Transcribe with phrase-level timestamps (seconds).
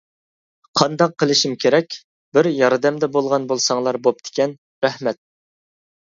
[0.79, 1.97] قانداق قىلىشىم كېرەك؟
[2.39, 4.59] بىر ياردەمدە بولغان بولساڭلار بوپتىكەن.
[4.89, 5.23] رەھمەت!